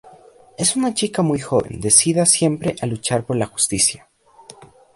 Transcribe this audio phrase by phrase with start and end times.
[0.57, 4.09] Es una chica muy joven decida siempre a luchar por la justicia.